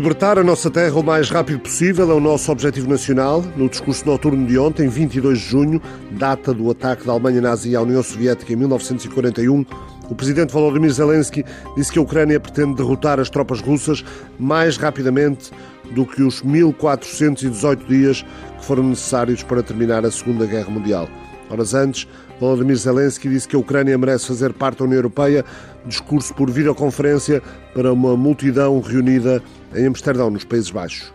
Libertar 0.00 0.38
a 0.38 0.42
nossa 0.42 0.70
terra 0.70 0.98
o 0.98 1.02
mais 1.02 1.28
rápido 1.28 1.60
possível 1.60 2.10
é 2.10 2.14
o 2.14 2.20
nosso 2.20 2.50
objetivo 2.50 2.88
nacional. 2.88 3.44
No 3.54 3.68
discurso 3.68 4.06
noturno 4.06 4.46
de 4.46 4.58
ontem, 4.58 4.88
22 4.88 5.38
de 5.38 5.44
junho, 5.44 5.82
data 6.12 6.54
do 6.54 6.70
ataque 6.70 7.04
da 7.04 7.12
Alemanha 7.12 7.42
nazi 7.42 7.76
à 7.76 7.82
União 7.82 8.02
Soviética 8.02 8.50
em 8.50 8.56
1941, 8.56 9.62
o 10.08 10.14
presidente 10.14 10.54
Volodymyr 10.54 10.90
Zelensky 10.90 11.44
disse 11.76 11.92
que 11.92 11.98
a 11.98 12.02
Ucrânia 12.02 12.40
pretende 12.40 12.76
derrotar 12.76 13.20
as 13.20 13.28
tropas 13.28 13.60
russas 13.60 14.02
mais 14.38 14.78
rapidamente 14.78 15.50
do 15.90 16.06
que 16.06 16.22
os 16.22 16.42
1418 16.42 17.84
dias 17.84 18.24
que 18.58 18.64
foram 18.64 18.84
necessários 18.84 19.42
para 19.42 19.62
terminar 19.62 20.06
a 20.06 20.10
Segunda 20.10 20.46
Guerra 20.46 20.70
Mundial. 20.70 21.10
Horas 21.50 21.74
antes, 21.74 22.06
Volodymyr 22.38 22.76
Zelensky 22.76 23.28
disse 23.28 23.48
que 23.48 23.56
a 23.56 23.58
Ucrânia 23.58 23.98
merece 23.98 24.26
fazer 24.26 24.52
parte 24.52 24.78
da 24.78 24.84
União 24.84 24.98
Europeia, 24.98 25.44
discurso 25.84 26.32
por 26.32 26.48
videoconferência 26.48 27.42
para 27.74 27.92
uma 27.92 28.16
multidão 28.16 28.80
reunida 28.80 29.42
em 29.74 29.86
Amsterdão, 29.86 30.30
nos 30.30 30.44
Países 30.44 30.70
Baixos. 30.70 31.12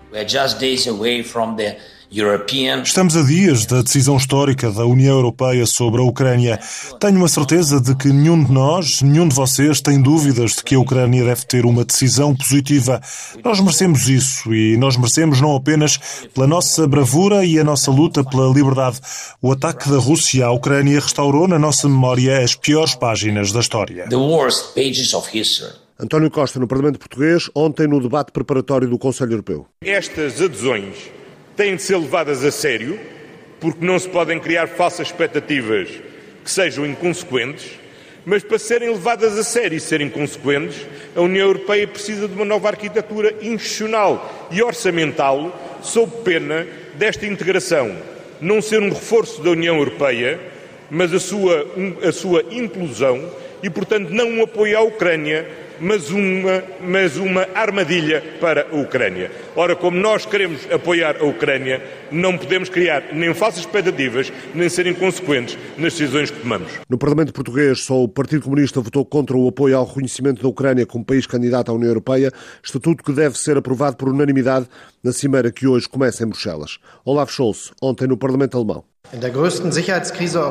Estamos 2.83 3.17
a 3.17 3.23
dias 3.23 3.65
da 3.65 3.81
decisão 3.81 4.15
histórica 4.17 4.71
da 4.71 4.85
União 4.85 5.15
Europeia 5.15 5.65
sobre 5.65 6.01
a 6.01 6.03
Ucrânia. 6.03 6.59
Tenho 6.99 7.23
a 7.25 7.27
certeza 7.27 7.81
de 7.81 7.95
que 7.95 8.09
nenhum 8.09 8.43
de 8.43 8.51
nós, 8.51 9.01
nenhum 9.01 9.27
de 9.27 9.35
vocês, 9.35 9.81
tem 9.81 10.01
dúvidas 10.01 10.55
de 10.55 10.63
que 10.63 10.75
a 10.75 10.79
Ucrânia 10.79 11.23
deve 11.23 11.45
ter 11.45 11.65
uma 11.65 11.83
decisão 11.83 12.35
positiva. 12.35 13.01
Nós 13.43 13.59
merecemos 13.59 14.07
isso 14.07 14.53
e 14.53 14.77
nós 14.77 14.97
merecemos 14.97 15.41
não 15.41 15.55
apenas 15.55 15.97
pela 16.33 16.47
nossa 16.47 16.87
bravura 16.87 17.43
e 17.43 17.59
a 17.59 17.63
nossa 17.63 17.91
luta 17.91 18.23
pela 18.23 18.53
liberdade. 18.53 18.99
O 19.41 19.51
ataque 19.51 19.89
da 19.89 19.97
Rússia 19.97 20.45
à 20.45 20.51
Ucrânia 20.51 20.99
restaurou 20.99 21.47
na 21.47 21.57
nossa 21.57 21.89
memória 21.89 22.43
as 22.43 22.55
piores 22.55 22.95
páginas 22.95 23.51
da 23.51 23.59
história. 23.59 24.05
António 25.99 26.29
Costa, 26.29 26.59
no 26.59 26.67
Parlamento 26.67 26.99
Português, 26.99 27.49
ontem 27.55 27.87
no 27.87 28.01
debate 28.01 28.31
preparatório 28.31 28.87
do 28.87 28.97
Conselho 28.97 29.31
Europeu. 29.31 29.65
Estas 29.81 30.41
adesões 30.41 31.15
têm 31.55 31.75
de 31.75 31.81
ser 31.81 31.97
levadas 31.97 32.43
a 32.43 32.51
sério, 32.51 32.99
porque 33.59 33.85
não 33.85 33.97
se 33.97 34.07
podem 34.09 34.39
criar 34.39 34.67
falsas 34.67 35.07
expectativas 35.07 35.89
que 36.43 36.51
sejam 36.51 36.85
inconsequentes, 36.85 37.71
mas 38.25 38.43
para 38.43 38.57
serem 38.57 38.89
levadas 38.89 39.37
a 39.37 39.43
sério 39.43 39.77
e 39.77 39.79
serem 39.79 40.09
consequentes, 40.09 40.85
a 41.15 41.21
União 41.21 41.47
Europeia 41.47 41.87
precisa 41.87 42.27
de 42.27 42.33
uma 42.33 42.45
nova 42.45 42.69
arquitetura 42.69 43.35
institucional 43.41 44.49
e 44.51 44.61
orçamental, 44.61 45.79
sob 45.81 46.11
pena 46.23 46.67
desta 46.95 47.25
integração. 47.25 47.95
Não 48.41 48.61
ser 48.61 48.81
um 48.81 48.89
reforço 48.89 49.41
da 49.41 49.51
União 49.51 49.77
Europeia, 49.77 50.39
mas 50.89 51.13
a 51.13 51.19
sua, 51.19 51.67
a 52.03 52.11
sua 52.11 52.43
implosão 52.51 53.31
e, 53.61 53.69
portanto, 53.69 54.09
não 54.09 54.29
um 54.29 54.43
apoio 54.43 54.77
à 54.77 54.81
Ucrânia, 54.81 55.47
mas 55.79 56.09
uma, 56.09 56.63
mas 56.81 57.17
uma 57.17 57.47
armadilha 57.53 58.23
para 58.39 58.67
a 58.71 58.75
Ucrânia. 58.75 59.31
Ora, 59.55 59.75
como 59.75 59.97
nós 59.97 60.25
queremos 60.25 60.69
apoiar 60.71 61.17
a 61.19 61.25
Ucrânia, 61.25 61.81
não 62.11 62.37
podemos 62.37 62.69
criar 62.69 63.13
nem 63.13 63.33
falsas 63.33 63.61
expectativas, 63.61 64.31
nem 64.53 64.69
ser 64.69 64.87
inconsequentes 64.87 65.57
nas 65.77 65.93
decisões 65.93 66.31
que 66.31 66.39
tomamos. 66.39 66.71
No 66.89 66.97
Parlamento 66.97 67.33
Português, 67.33 67.81
só 67.81 68.01
o 68.03 68.07
Partido 68.07 68.43
Comunista 68.43 68.81
votou 68.81 69.05
contra 69.05 69.35
o 69.35 69.47
apoio 69.47 69.77
ao 69.77 69.85
reconhecimento 69.85 70.41
da 70.41 70.47
Ucrânia 70.47 70.85
como 70.85 71.05
país 71.05 71.25
candidato 71.25 71.71
à 71.71 71.73
União 71.73 71.89
Europeia, 71.89 72.31
estatuto 72.63 73.03
que 73.03 73.11
deve 73.13 73.37
ser 73.37 73.57
aprovado 73.57 73.97
por 73.97 74.09
unanimidade 74.09 74.67
na 75.03 75.11
cimeira 75.11 75.51
que 75.51 75.67
hoje 75.67 75.87
começa 75.87 76.23
em 76.23 76.27
Bruxelas. 76.27 76.79
Olaf 77.05 77.31
Scholz, 77.31 77.71
ontem 77.81 78.07
no 78.07 78.17
Parlamento 78.17 78.57
Alemão. 78.57 78.94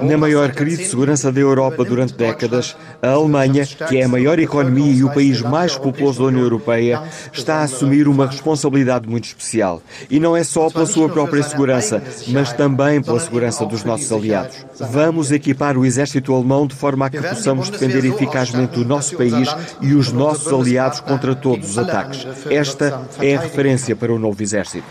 Na 0.03 0.17
maior 0.17 0.53
crise 0.53 0.85
de 0.85 0.89
segurança 0.89 1.31
da 1.31 1.41
Europa 1.41 1.85
durante 1.85 2.15
décadas, 2.15 2.77
a 3.03 3.11
Alemanha, 3.11 3.67
que 3.67 3.99
é 3.99 4.05
a 4.05 4.09
maior 4.09 4.39
economia 4.39 4.93
e 4.93 5.05
o 5.05 5.13
país 5.13 5.43
mais 5.43 5.77
populoso 5.77 6.21
da 6.21 6.29
União 6.29 6.43
Europeia, 6.43 7.03
está 7.33 7.57
a 7.57 7.63
assumir 7.63 8.09
uma 8.09 8.27
responsabilidade 8.27 9.09
muito 9.09 9.25
especial. 9.25 9.83
E 10.09 10.19
não 10.19 10.37
é 10.37 10.45
só 10.45 10.71
pela 10.71 10.87
sua 10.87 11.09
própria 11.09 11.43
segurança, 11.43 12.03
mas 12.29 12.53
também 12.53 13.03
pela 13.03 13.21
segurança 13.21 13.67
dos 13.67 13.85
nossos 13.85 14.11
aliados. 14.11 14.65
Vamos 14.79 15.31
equipar 15.31 15.77
o 15.77 15.85
exército 15.85 16.35
alemão 16.35 16.67
de 16.67 16.75
forma 16.75 17.07
a 17.07 17.11
que 17.11 17.21
possamos 17.21 17.69
defender 17.69 18.05
eficazmente 18.05 18.79
o 18.79 18.85
nosso 18.85 19.17
país 19.17 19.55
e 19.81 19.95
os 19.95 20.13
nossos 20.13 20.53
aliados 20.53 21.01
contra 21.01 21.35
todos 21.35 21.71
os 21.71 21.79
ataques. 21.79 22.27
Esta 22.51 23.03
é 23.21 23.37
a 23.37 23.41
referência 23.41 23.95
para 23.95 24.13
o 24.13 24.19
novo 24.19 24.43
exército. 24.43 24.85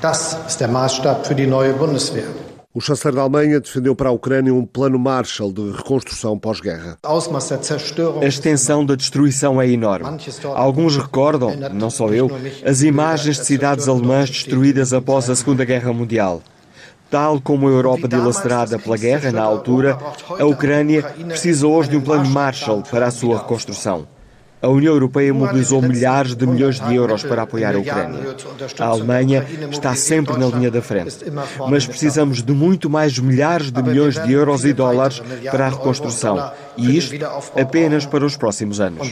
O 2.76 2.82
chanceler 2.82 3.14
da 3.14 3.22
Alemanha 3.22 3.60
defendeu 3.60 3.96
para 3.96 4.10
a 4.10 4.12
Ucrânia 4.12 4.52
um 4.52 4.66
plano 4.66 4.98
Marshall 4.98 5.54
de 5.54 5.74
reconstrução 5.74 6.40
pós-guerra. 6.40 6.98
A 7.04 8.26
extensão 8.26 8.84
da 8.84 8.96
destruição 8.96 9.62
é 9.62 9.70
enorme. 9.70 10.18
Alguns 10.56 10.98
recordam, 10.98 11.56
não 11.72 11.92
só 11.92 12.10
eu, 12.10 12.32
as 12.66 12.82
imagens 12.82 13.38
de 13.38 13.46
cidades 13.46 13.88
alemãs 13.88 14.28
destruídas 14.28 14.92
após 14.92 15.30
a 15.30 15.36
Segunda 15.36 15.64
Guerra 15.64 15.94
Mundial. 15.94 16.42
Tal 17.12 17.40
como 17.40 17.68
a 17.68 17.72
Europa 17.72 18.08
dilacerada 18.08 18.80
pela 18.80 18.98
guerra 18.98 19.32
na 19.32 19.44
altura, 19.44 19.96
a 20.40 20.44
Ucrânia 20.44 21.04
precisa 21.28 21.68
hoje 21.68 21.92
de 21.92 21.98
um 21.98 22.02
plano 22.02 22.28
Marshall 22.28 22.82
para 22.82 23.06
a 23.06 23.12
sua 23.12 23.38
reconstrução. 23.38 24.08
A 24.64 24.70
União 24.70 24.94
Europeia 24.94 25.34
mobilizou 25.34 25.82
milhares 25.82 26.34
de 26.34 26.48
milhões 26.48 26.80
de 26.80 26.96
euros 26.96 27.22
para 27.22 27.42
apoiar 27.42 27.76
a 27.76 27.80
Ucrânia. 27.80 28.34
A 28.80 28.86
Alemanha 28.86 29.46
está 29.70 29.94
sempre 29.94 30.38
na 30.38 30.46
linha 30.46 30.72
da 30.72 30.82
frente. 30.82 31.18
Mas 31.70 31.86
precisamos 31.86 32.42
de 32.42 32.54
muito 32.54 32.90
mais 32.90 33.20
milhares 33.20 33.74
de 33.74 33.84
milhões 33.84 34.16
de 34.24 34.32
euros 34.32 34.64
e 34.64 34.72
dólares 34.72 35.22
para 35.52 35.66
a 35.66 35.70
reconstrução. 35.70 36.50
E 36.78 36.98
isto 36.98 37.14
apenas 37.60 38.06
para 38.06 38.26
os 38.26 38.38
próximos 38.38 38.80
anos. 38.80 39.12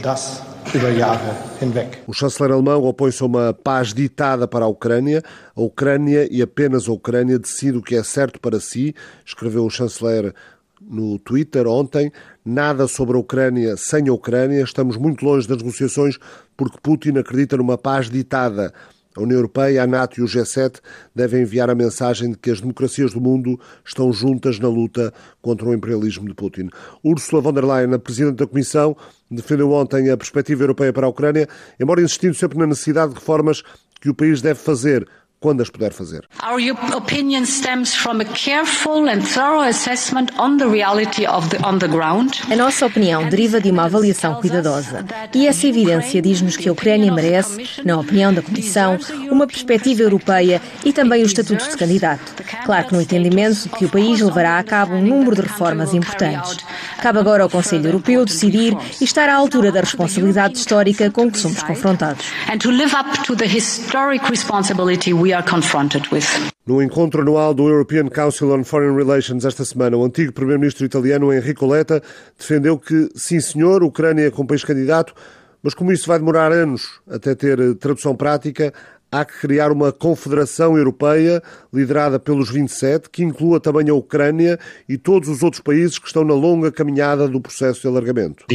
O 2.06 2.14
chanceler 2.14 2.52
alemão 2.52 2.82
opõe-se 2.84 3.22
a 3.22 3.26
uma 3.26 3.52
paz 3.52 3.92
ditada 3.92 4.48
para 4.48 4.64
a 4.64 4.68
Ucrânia. 4.68 5.22
A 5.54 5.60
Ucrânia 5.60 6.26
e 6.30 6.40
apenas 6.40 6.88
a 6.88 6.92
Ucrânia 6.92 7.38
decide 7.38 7.76
o 7.76 7.82
que 7.82 7.94
é 7.94 8.02
certo 8.02 8.40
para 8.40 8.58
si, 8.58 8.94
escreveu 9.22 9.66
o 9.66 9.70
chanceler 9.70 10.32
no 10.80 11.18
Twitter 11.18 11.66
ontem. 11.66 12.10
Nada 12.44 12.88
sobre 12.88 13.16
a 13.16 13.20
Ucrânia 13.20 13.76
sem 13.76 14.08
a 14.08 14.12
Ucrânia. 14.12 14.62
Estamos 14.62 14.96
muito 14.96 15.24
longe 15.24 15.46
das 15.46 15.58
negociações 15.58 16.18
porque 16.56 16.76
Putin 16.82 17.16
acredita 17.18 17.56
numa 17.56 17.78
paz 17.78 18.10
ditada. 18.10 18.74
A 19.16 19.20
União 19.20 19.36
Europeia, 19.36 19.84
a 19.84 19.86
NATO 19.86 20.18
e 20.18 20.24
o 20.24 20.26
G7 20.26 20.80
devem 21.14 21.42
enviar 21.42 21.70
a 21.70 21.74
mensagem 21.74 22.32
de 22.32 22.38
que 22.38 22.50
as 22.50 22.60
democracias 22.60 23.12
do 23.12 23.20
mundo 23.20 23.60
estão 23.84 24.12
juntas 24.12 24.58
na 24.58 24.68
luta 24.68 25.12
contra 25.40 25.68
o 25.68 25.74
imperialismo 25.74 26.26
de 26.26 26.34
Putin. 26.34 26.68
Ursula 27.04 27.40
von 27.40 27.52
der 27.52 27.64
Leyen, 27.64 27.94
a 27.94 27.98
Presidente 27.98 28.36
da 28.36 28.46
Comissão, 28.46 28.96
defendeu 29.30 29.70
ontem 29.70 30.10
a 30.10 30.16
perspectiva 30.16 30.64
europeia 30.64 30.92
para 30.92 31.06
a 31.06 31.10
Ucrânia, 31.10 31.46
embora 31.78 32.02
insistindo 32.02 32.34
sempre 32.34 32.58
na 32.58 32.66
necessidade 32.66 33.12
de 33.12 33.20
reformas 33.20 33.62
que 34.00 34.10
o 34.10 34.14
país 34.14 34.42
deve 34.42 34.58
fazer 34.58 35.06
quando 35.42 35.60
as 35.60 35.68
puder 35.68 35.92
fazer. 35.92 36.24
Our 36.42 36.60
opinion 36.96 37.44
stems 37.44 37.94
from 37.94 38.20
a 38.20 38.24
careful 38.24 39.08
and 39.08 39.20
thorough 39.20 39.68
assessment 39.68 40.32
on 40.38 40.56
the 40.56 40.66
reality 40.66 41.26
of 41.26 41.48
the 41.48 41.58
on 41.66 41.78
the 41.78 41.88
ground. 41.88 42.40
A 42.50 42.56
nossa 42.56 42.86
opinião 42.86 43.28
deriva 43.28 43.60
de 43.60 43.70
uma 43.70 43.84
avaliação 43.84 44.36
cuidadosa 44.36 45.04
e 45.34 45.46
essa 45.46 45.66
evidência 45.66 46.22
diz-nos 46.22 46.56
que 46.56 46.68
a 46.68 46.72
Ucrânia 46.72 47.12
merece, 47.12 47.82
na 47.84 47.98
opinião 47.98 48.32
da 48.32 48.40
Comissão, 48.40 48.98
uma 49.30 49.46
perspectiva 49.46 50.02
europeia 50.02 50.62
e 50.84 50.92
também 50.92 51.22
o 51.22 51.26
estatuto 51.26 51.68
de 51.68 51.76
candidato. 51.76 52.32
Claro 52.64 52.86
que 52.86 52.94
no 52.94 53.02
entendimento 53.02 53.64
de 53.64 53.68
que 53.70 53.84
o 53.84 53.88
país 53.88 54.20
levará 54.20 54.58
a 54.58 54.62
cabo 54.62 54.94
um 54.94 55.02
número 55.02 55.34
de 55.34 55.42
reformas 55.42 55.92
importantes. 55.92 56.58
Cabe 57.02 57.18
agora 57.18 57.42
ao 57.42 57.50
Conselho 57.50 57.86
Europeu 57.86 58.24
decidir 58.24 58.76
e 59.00 59.04
estar 59.04 59.28
à 59.28 59.34
altura 59.34 59.72
da 59.72 59.80
responsabilidade 59.80 60.56
histórica 60.56 61.10
com 61.10 61.28
que 61.28 61.38
somos 61.38 61.62
confrontados. 61.62 62.26
And 62.48 62.58
to 62.58 62.70
live 62.70 62.94
up 62.94 63.24
to 63.24 63.34
the 63.34 63.46
historic 63.46 64.24
responsibility 64.30 65.12
we 65.12 65.31
are 65.32 65.42
confronted 65.42 66.06
with. 66.12 66.26
No 66.66 66.80
encontro 66.80 67.22
anual 67.22 67.54
do 67.54 67.68
European 67.68 68.08
Council 68.08 68.52
on 68.52 68.64
Foreign 68.64 68.96
Relations 68.96 69.44
esta 69.44 69.64
semana, 69.64 69.96
o 69.96 70.04
antigo 70.04 70.32
primeiro-ministro 70.32 70.86
italiano 70.86 71.32
Enrico 71.32 71.66
Letta 71.66 72.02
defendeu 72.38 72.78
que, 72.78 73.08
sim 73.14 73.40
senhor, 73.40 73.82
a 73.82 73.86
Ucrânia 73.86 74.26
é 74.26 74.30
como 74.30 74.46
país 74.46 74.64
candidato, 74.64 75.14
mas 75.62 75.74
como 75.74 75.92
isso 75.92 76.06
vai 76.06 76.18
demorar 76.18 76.52
anos 76.52 77.00
até 77.08 77.34
ter 77.34 77.74
tradução 77.76 78.14
prática, 78.14 78.72
há 79.12 79.24
que 79.26 79.38
criar 79.38 79.70
uma 79.70 79.92
confederação 79.92 80.78
europeia 80.78 81.42
liderada 81.72 82.18
pelos 82.18 82.50
27, 82.50 83.10
que 83.10 83.22
inclua 83.22 83.60
também 83.60 83.90
a 83.90 83.94
Ucrânia 83.94 84.58
e 84.88 84.96
todos 84.96 85.28
os 85.28 85.42
outros 85.42 85.60
países 85.60 85.98
que 85.98 86.06
estão 86.06 86.24
na 86.24 86.32
longa 86.32 86.72
caminhada 86.72 87.28
do 87.28 87.40
processo 87.40 87.82
de 87.82 87.88
alargamento. 87.88 88.46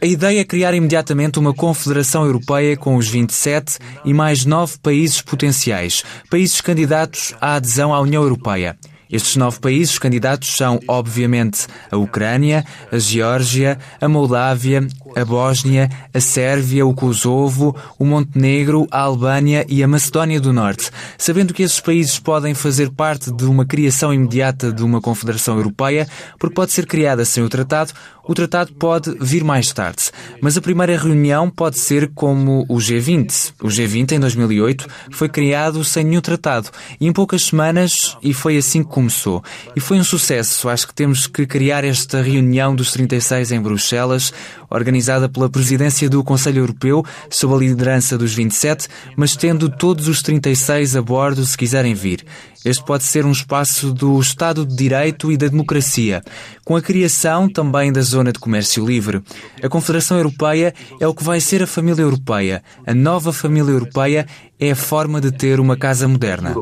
A 0.00 0.06
ideia 0.06 0.40
é 0.40 0.44
criar 0.44 0.74
imediatamente 0.74 1.38
uma 1.38 1.54
confederação 1.54 2.26
europeia 2.26 2.76
com 2.76 2.96
os 2.96 3.08
27 3.08 3.78
e 4.04 4.12
mais 4.12 4.44
nove 4.44 4.74
países 4.82 5.22
potenciais, 5.22 6.04
países 6.30 6.60
candidatos 6.60 7.34
à 7.40 7.54
adesão 7.54 7.94
à 7.94 8.00
União 8.00 8.22
Europeia. 8.22 8.76
Estes 9.16 9.36
nove 9.36 9.58
países 9.60 9.98
candidatos 9.98 10.54
são, 10.54 10.78
obviamente, 10.86 11.66
a 11.90 11.96
Ucrânia, 11.96 12.66
a 12.92 12.98
Geórgia, 12.98 13.78
a 13.98 14.06
Moldávia, 14.06 14.86
a 15.16 15.24
Bósnia, 15.24 15.88
a 16.12 16.20
Sérvia, 16.20 16.84
o 16.84 16.92
Kosovo, 16.92 17.74
o 17.98 18.04
Montenegro, 18.04 18.86
a 18.90 19.00
Albânia 19.00 19.64
e 19.70 19.82
a 19.82 19.88
Macedónia 19.88 20.38
do 20.38 20.52
Norte. 20.52 20.90
Sabendo 21.16 21.54
que 21.54 21.62
esses 21.62 21.80
países 21.80 22.18
podem 22.18 22.52
fazer 22.52 22.90
parte 22.90 23.32
de 23.32 23.46
uma 23.46 23.64
criação 23.64 24.12
imediata 24.12 24.70
de 24.70 24.84
uma 24.84 25.00
Confederação 25.00 25.56
Europeia, 25.56 26.06
porque 26.38 26.54
pode 26.54 26.72
ser 26.72 26.84
criada 26.84 27.24
sem 27.24 27.42
o 27.42 27.48
tratado, 27.48 27.94
o 28.28 28.34
tratado 28.34 28.72
pode 28.72 29.16
vir 29.20 29.44
mais 29.44 29.72
tarde. 29.72 30.10
Mas 30.40 30.56
a 30.56 30.60
primeira 30.60 30.98
reunião 30.98 31.48
pode 31.48 31.78
ser 31.78 32.10
como 32.12 32.66
o 32.68 32.76
G20. 32.76 33.54
O 33.62 33.68
G20, 33.68 34.12
em 34.12 34.20
2008, 34.20 34.86
foi 35.12 35.28
criado 35.28 35.82
sem 35.84 36.04
nenhum 36.04 36.20
tratado 36.20 36.68
e 37.00 37.06
em 37.06 37.12
poucas 37.12 37.42
semanas, 37.42 38.16
e 38.22 38.34
foi 38.34 38.56
assim 38.56 38.82
que 38.82 38.90
começou. 39.06 39.42
E 39.74 39.80
foi 39.80 39.98
um 39.98 40.04
sucesso. 40.04 40.68
Acho 40.68 40.88
que 40.88 40.94
temos 40.94 41.26
que 41.26 41.46
criar 41.46 41.84
esta 41.84 42.20
reunião 42.20 42.74
dos 42.74 42.92
36 42.92 43.52
em 43.52 43.60
Bruxelas, 43.60 44.32
organizada 44.68 45.28
pela 45.28 45.48
presidência 45.48 46.10
do 46.10 46.22
Conselho 46.24 46.58
Europeu, 46.58 47.04
sob 47.30 47.54
a 47.54 47.58
liderança 47.58 48.18
dos 48.18 48.34
27, 48.34 48.88
mas 49.16 49.36
tendo 49.36 49.68
todos 49.68 50.08
os 50.08 50.22
36 50.22 50.96
a 50.96 51.02
bordo 51.02 51.44
se 51.44 51.56
quiserem 51.56 51.94
vir. 51.94 52.24
Este 52.64 52.84
pode 52.84 53.04
ser 53.04 53.24
um 53.24 53.30
espaço 53.30 53.92
do 53.92 54.18
Estado 54.18 54.66
de 54.66 54.74
Direito 54.74 55.30
e 55.30 55.36
da 55.36 55.46
democracia, 55.46 56.20
com 56.64 56.74
a 56.74 56.82
criação 56.82 57.48
também 57.48 57.92
da 57.92 58.00
Zona 58.00 58.32
de 58.32 58.40
Comércio 58.40 58.84
Livre. 58.84 59.22
A 59.62 59.68
Confederação 59.68 60.16
Europeia 60.16 60.74
é 60.98 61.06
o 61.06 61.14
que 61.14 61.22
vai 61.22 61.40
ser 61.40 61.62
a 61.62 61.66
família 61.66 62.02
europeia. 62.02 62.64
A 62.84 62.92
nova 62.92 63.32
família 63.32 63.70
europeia 63.70 64.26
é 64.58 64.70
a 64.70 64.76
forma 64.76 65.20
de 65.20 65.30
ter 65.32 65.60
uma 65.60 65.76
casa 65.76 66.08
moderna. 66.08 66.54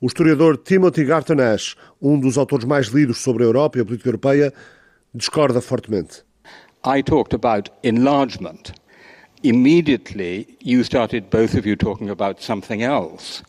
O 0.00 0.06
historiador 0.06 0.56
Timothy 0.56 1.04
Garton 1.04 1.40
Ash, 1.40 1.76
um 2.00 2.18
dos 2.18 2.38
autores 2.38 2.64
mais 2.64 2.86
lidos 2.86 3.18
sobre 3.18 3.42
a 3.42 3.46
Europa 3.46 3.78
e 3.78 3.82
a 3.82 3.84
política 3.84 4.08
europeia, 4.08 4.52
discorda 5.14 5.60
fortemente. 5.60 6.22
I 6.84 7.02
talked 7.02 7.34
about 7.34 7.70
enlargement. 7.82 8.72
Immediately, 9.42 10.56
you 10.64 10.82
started 10.82 11.24
both 11.30 11.54
of 11.54 11.66
you 11.66 11.76
talking 11.76 12.08
about 12.08 12.42
something 12.42 12.82
else. 12.82 13.42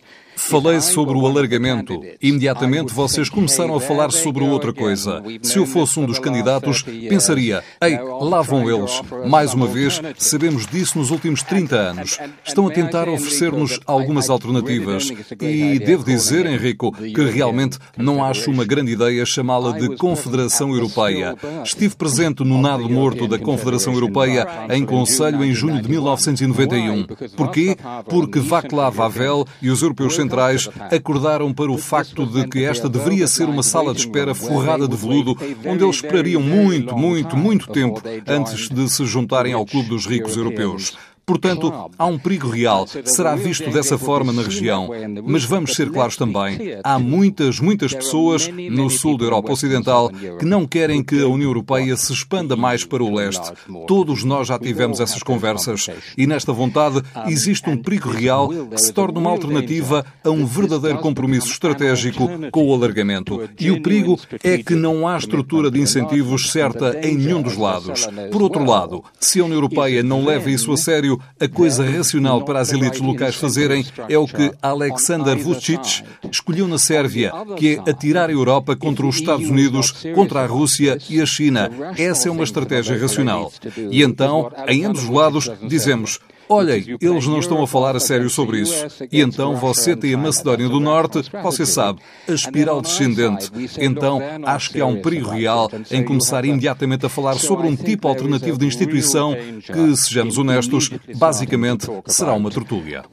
Falei 0.50 0.82
sobre 0.82 1.16
o 1.16 1.26
alargamento. 1.28 2.02
Imediatamente 2.20 2.92
vocês 2.94 3.30
começaram 3.30 3.76
a 3.76 3.80
falar 3.80 4.12
sobre 4.12 4.44
outra 4.44 4.74
coisa. 4.74 5.24
Se 5.44 5.60
eu 5.60 5.68
fosse 5.68 6.00
um 6.00 6.06
dos 6.06 6.18
candidatos, 6.18 6.82
pensaria: 7.08 7.64
ei, 7.80 7.98
lá 8.20 8.42
vão 8.42 8.70
eles. 8.70 9.02
Mais 9.28 9.54
uma 9.54 9.68
vez, 9.68 10.02
sabemos 10.18 10.66
disso 10.66 10.98
nos 10.98 11.12
últimos 11.12 11.44
30 11.44 11.76
anos. 11.76 12.18
Estão 12.44 12.68
a 12.68 12.72
tentar 12.72 13.08
oferecer-nos 13.08 13.80
algumas 13.86 14.30
alternativas. 14.30 15.12
E 15.40 15.78
devo 15.80 16.04
dizer, 16.04 16.48
Enrico, 16.48 16.92
que 16.92 17.24
realmente 17.24 17.78
não 17.96 18.24
acho 18.24 18.50
uma 18.50 18.66
grande 18.66 18.92
ideia 18.92 19.26
chamá-la 19.26 19.78
de 19.78 19.96
Confederação 19.96 20.74
Europeia. 20.74 21.36
Estive 21.64 21.96
presente 21.96 22.44
no 22.44 22.60
nado 22.60 22.90
morto 22.90 23.28
da 23.28 23.38
Confederação 23.38 23.94
Europeia 23.94 24.48
em 24.72 24.86
Conselho 24.86 25.44
em 25.44 25.54
junho 25.54 25.82
de 25.82 25.88
1991. 25.88 27.06
Porquê? 27.38 27.78
Porque 28.10 28.40
Václav 28.40 29.00
Havel 29.00 29.46
e 29.62 29.70
os 29.70 29.82
europeus 29.82 30.16
centrais 30.32 30.70
acordaram 30.92 31.54
para 31.54 31.72
o 31.72 31.78
facto 31.78 32.26
de 32.26 32.48
que 32.48 32.64
esta 32.64 32.88
deveria 32.88 33.28
ser 33.28 33.50
uma 33.50 33.62
sala 33.62 33.94
de 33.94 34.00
espera 34.00 34.34
forrada 34.34 34.88
de 34.88 34.96
veludo, 34.96 35.38
onde 35.66 35.84
eles 35.84 35.98
esperariam 35.98 36.42
muito, 36.42 36.96
muito, 36.96 37.36
muito 37.36 37.68
tempo 37.68 38.02
antes 38.28 38.70
de 38.70 38.90
se 38.90 39.06
juntarem 39.06 39.54
ao 39.54 39.66
Clube 39.66 39.90
dos 39.90 40.06
Ricos 40.06 40.38
Europeus. 40.38 40.98
Portanto, 41.32 41.74
há 41.98 42.06
um 42.06 42.20
perigo 42.20 42.50
real. 42.50 42.86
Será 43.06 43.36
visto 43.36 43.70
dessa 43.72 43.98
forma 43.98 44.34
na 44.34 44.42
região. 44.42 44.90
Mas 45.24 45.46
vamos 45.46 45.74
ser 45.74 45.90
claros 45.90 46.18
também. 46.18 46.78
Há 46.84 47.00
muitas, 47.00 47.60
muitas 47.60 47.94
pessoas 47.94 48.50
no 48.50 48.90
sul 48.90 49.18
da 49.18 49.26
Europa 49.26 49.54
Ocidental 49.54 50.10
que 50.38 50.46
não 50.46 50.68
querem 50.68 51.02
que 51.02 51.22
a 51.22 51.28
União 51.28 51.50
Europeia 51.50 51.96
se 51.96 52.12
expanda 52.12 52.56
mais 52.56 52.84
para 52.84 53.02
o 53.02 53.16
leste. 53.16 53.52
Todos 53.88 54.26
nós 54.26 54.48
já 54.50 54.60
tivemos 54.60 55.00
essas 55.00 55.24
conversas. 55.24 55.88
E 56.18 56.28
nesta 56.28 56.52
vontade 56.52 57.02
existe 57.28 57.70
um 57.70 57.78
perigo 57.78 58.10
real 58.10 58.50
que 58.50 58.78
se 58.78 58.92
torna 58.92 59.20
uma 59.20 59.30
alternativa 59.30 60.06
a 60.24 60.30
um 60.30 60.46
verdadeiro 60.46 61.00
compromisso 61.00 61.48
estratégico 61.48 62.30
com 62.52 62.68
o 62.68 62.74
alargamento. 62.74 63.50
E 63.58 63.72
o 63.72 63.82
perigo 63.82 64.20
é 64.44 64.58
que 64.58 64.76
não 64.76 65.08
há 65.08 65.18
estrutura 65.18 65.72
de 65.72 65.80
incentivos 65.80 66.52
certa 66.52 67.00
em 67.02 67.16
nenhum 67.16 67.42
dos 67.42 67.56
lados. 67.56 68.06
Por 68.32 68.42
outro 68.42 68.66
lado, 68.66 69.04
se 69.20 69.40
a 69.40 69.46
União 69.46 69.58
Europeia 69.58 70.04
não 70.04 70.26
leva 70.26 70.50
isso 70.50 70.72
a 70.72 70.78
sério, 70.78 71.21
a 71.40 71.48
coisa 71.48 71.84
racional 71.84 72.44
para 72.46 72.60
as 72.60 72.72
elites 72.72 73.00
locais 73.00 73.36
fazerem 73.36 73.86
é 74.08 74.18
o 74.18 74.28
que 74.28 74.52
Alexander 74.62 75.38
Vucic 75.38 76.04
escolheu 76.32 76.68
na 76.68 76.78
Sérvia, 76.78 77.32
que 77.58 77.76
é 77.76 77.90
atirar 77.90 78.30
a 78.30 78.34
Europa 78.34 78.76
contra 78.76 79.06
os 79.06 79.16
Estados 79.16 79.50
Unidos, 79.50 80.06
contra 80.14 80.42
a 80.42 80.46
Rússia 80.46 80.98
e 81.10 81.22
a 81.22 81.26
China. 81.26 81.70
Essa 81.98 82.30
é 82.30 82.32
uma 82.32 82.44
estratégia 82.44 82.98
racional. 82.98 83.52
E 83.90 84.04
então, 84.04 84.52
em 84.68 84.86
ambos 84.86 85.04
os 85.04 85.10
lados, 85.10 85.52
dizemos 85.68 86.20
Olhem, 86.52 86.98
eles 87.00 87.28
não 87.28 87.40
estão 87.40 87.64
a 87.64 87.68
falar 87.68 87.96
a 87.96 88.00
sério 88.00 88.30
sobre 88.30 88.60
isso. 88.60 88.86
E 89.10 89.22
então 89.22 89.56
você 89.56 89.96
tem 89.96 90.14
a 90.14 90.18
Macedónia 90.18 90.68
do 90.68 90.82
Norte, 90.82 91.22
você 91.42 91.66
sabe, 91.66 92.02
a 92.28 92.34
espiral 92.34 92.82
descendente. 92.82 93.50
Então 93.80 94.20
acho 94.46 94.70
que 94.72 94.82
há 94.82 94.86
um 94.86 95.02
perigo 95.02 95.30
real 95.30 95.72
em 95.90 96.04
começar 96.04 96.44
imediatamente 96.44 97.06
a 97.06 97.10
falar 97.10 97.36
sobre 97.36 97.68
um 97.68 97.76
tipo 97.76 98.06
alternativo 98.08 98.58
de 98.58 98.66
instituição 98.66 99.34
que, 99.66 99.96
sejamos 99.96 100.38
honestos, 100.38 100.90
basicamente 101.16 101.88
será 102.06 102.34
uma 102.34 102.52
tertúlia. 102.52 103.04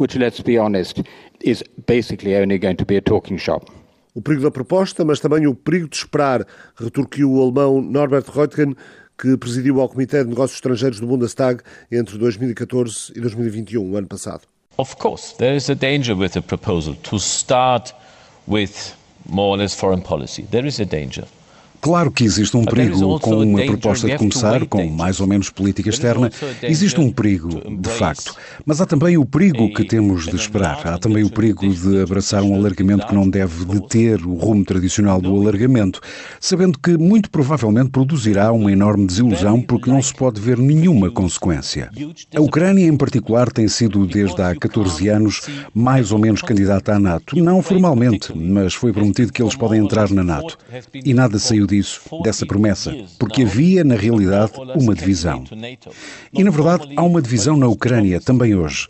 O 4.15 4.21
perigo 4.21 4.43
da 4.43 4.51
proposta, 4.51 5.05
mas 5.05 5.21
também 5.21 5.47
o 5.47 5.55
perigo 5.55 5.89
de 5.89 5.97
esperar, 5.97 6.45
retorquiu 6.77 7.31
o 7.31 7.41
alemão 7.41 7.81
Norbert 7.81 8.25
Reutgen, 8.35 8.75
que 9.19 9.37
presidiu 9.37 9.81
ao 9.81 9.89
Comitê 9.89 10.23
de 10.23 10.31
Negócios 10.31 10.59
Estrangeiros 10.59 11.01
do 11.01 11.07
Bundestag 11.07 11.63
entre 11.91 12.17
2014 12.17 13.13
e 13.17 13.21
2021, 13.21 13.93
o 13.93 13.97
ano 13.97 14.07
passado. 14.07 14.43
Of 14.77 14.97
course, 14.97 15.35
there 15.37 15.57
is 15.57 15.69
a 15.69 15.75
danger 15.75 16.15
with 16.15 16.31
the 16.31 16.41
proposal 16.41 16.95
to 17.03 17.19
start 17.19 17.93
with 18.47 18.95
more 19.27 19.51
or 19.51 19.59
less 19.59 19.75
foreign 19.75 20.01
policy. 20.01 20.43
There 20.45 20.67
is 20.67 20.79
a 20.79 20.85
danger. 20.85 21.27
Claro 21.81 22.11
que 22.11 22.25
existe 22.25 22.57
um 22.57 22.65
perigo 22.65 23.21
com 23.21 23.43
uma 23.43 23.65
proposta 23.65 24.09
de 24.09 24.17
começar 24.17 24.67
com 24.67 24.87
mais 24.89 25.21
ou 25.21 25.27
menos 25.27 25.49
política 25.49 25.89
externa. 25.89 26.31
Existe 26.63 27.01
um 27.01 27.11
perigo, 27.11 27.49
de 27.77 27.89
facto. 27.91 28.35
Mas 28.67 28.81
há 28.81 28.87
também 28.87 29.17
o 29.17 29.25
perigo 29.25 29.73
que 29.73 29.85
temos 29.85 30.27
de 30.27 30.37
esperar. 30.37 30.87
Há 30.87 30.99
também 30.99 31.23
o 31.23 31.31
perigo 31.31 31.69
de 31.69 32.03
abraçar 32.03 32.43
um 32.43 32.55
alargamento 32.55 33.07
que 33.07 33.15
não 33.15 33.29
deve 33.29 33.65
deter 33.65 34.27
o 34.27 34.35
rumo 34.35 34.65
tradicional 34.65 35.21
do 35.21 35.35
alargamento, 35.41 36.01
sabendo 36.41 36.79
que 36.79 36.97
muito 36.99 37.31
provavelmente 37.31 37.91
produzirá 37.91 38.53
uma 38.53 38.73
enorme 38.73 39.07
desilusão 39.07 39.61
porque 39.63 39.91
não 39.91 40.03
se 40.03 40.13
pode 40.13 40.41
ver 40.41 40.59
nenhuma 40.59 41.11
consequência. 41.11 41.91
A 42.35 42.41
Ucrânia, 42.41 42.87
em 42.87 42.97
particular, 42.97 43.51
tem 43.53 43.69
sido 43.69 44.05
desde 44.07 44.41
há 44.43 44.55
14 44.55 45.09
anos 45.09 45.43
mais 45.73 46.11
ou 46.11 46.19
menos 46.19 46.43
candidata 46.43 46.95
à 46.95 46.99
NATO. 46.99 47.37
Não 47.39 47.63
formalmente, 47.63 48.37
mas 48.37 48.75
foi 48.75 48.93
prometido 48.93 49.33
que 49.33 49.43
eles 49.43 49.55
podem 49.55 49.85
entrar 49.85 50.11
na 50.11 50.25
NATO. 50.25 50.59
E 51.05 51.15
nada 51.15 51.39
saiu 51.39 51.68
disso, 51.69 52.01
dessa 52.23 52.47
promessa, 52.47 52.95
porque 53.19 53.43
havia, 53.43 53.85
na 53.85 53.95
realidade, 53.95 54.53
uma 54.75 54.95
divisão. 54.95 55.45
E, 56.33 56.43
na 56.43 56.51
verdade, 56.51 56.93
há 56.97 57.03
uma 57.03 57.23
divisão 57.23 57.57
na 57.57 57.69
Ucrânia 57.69 58.21
também 58.21 58.55
hoje. 58.55 58.89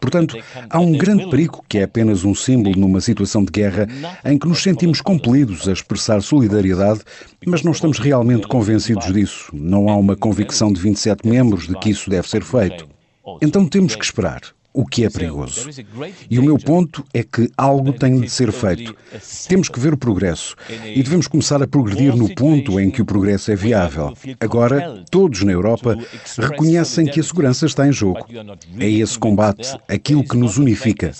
Portanto, 0.00 0.38
há 0.70 0.78
um 0.78 0.92
grande 0.92 1.28
perigo 1.28 1.64
que 1.68 1.78
é 1.78 1.82
apenas 1.82 2.24
um 2.24 2.34
símbolo 2.34 2.78
numa 2.78 3.00
situação 3.00 3.44
de 3.44 3.50
guerra 3.50 3.88
em 4.24 4.38
que 4.38 4.46
nos 4.46 4.62
sentimos 4.62 5.00
compelidos 5.00 5.68
a 5.68 5.72
expressar 5.72 6.22
solidariedade, 6.22 7.00
mas 7.44 7.62
não 7.62 7.72
estamos 7.72 7.98
realmente 7.98 8.46
convencidos 8.46 9.12
disso. 9.12 9.50
Não 9.52 9.88
há 9.88 9.96
uma 9.96 10.14
convicção 10.14 10.72
de 10.72 10.80
27 10.80 11.26
membros 11.28 11.66
de 11.66 11.76
que 11.78 11.90
isso 11.90 12.08
deve 12.08 12.28
ser 12.28 12.44
feito. 12.44 12.88
Então 13.42 13.66
temos 13.66 13.96
que 13.96 14.04
esperar 14.04 14.40
o 14.78 14.86
que 14.86 15.04
é 15.04 15.10
perigoso. 15.10 15.68
E 16.30 16.38
o 16.38 16.42
meu 16.42 16.56
ponto 16.56 17.04
é 17.12 17.24
que 17.24 17.50
algo 17.56 17.92
tem 17.92 18.20
de 18.20 18.30
ser 18.30 18.52
feito. 18.52 18.94
Temos 19.48 19.68
que 19.68 19.80
ver 19.80 19.92
o 19.92 19.98
progresso 19.98 20.54
e 20.94 21.02
devemos 21.02 21.26
começar 21.26 21.60
a 21.60 21.66
progredir 21.66 22.14
no 22.14 22.32
ponto 22.32 22.78
em 22.78 22.88
que 22.88 23.02
o 23.02 23.04
progresso 23.04 23.50
é 23.50 23.56
viável. 23.56 24.14
Agora, 24.38 25.02
todos 25.10 25.42
na 25.42 25.50
Europa 25.50 25.98
reconhecem 26.38 27.06
que 27.06 27.18
a 27.18 27.24
segurança 27.24 27.66
está 27.66 27.88
em 27.88 27.92
jogo. 27.92 28.24
É 28.78 28.88
esse 28.88 29.18
combate, 29.18 29.76
aquilo 29.88 30.22
que 30.22 30.36
nos 30.36 30.58
unifica. 30.58 31.10